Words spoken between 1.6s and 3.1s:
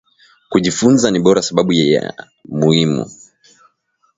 niya muimu